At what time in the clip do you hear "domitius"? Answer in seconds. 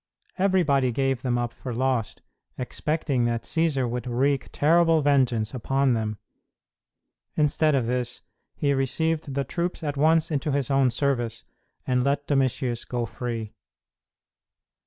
12.25-12.83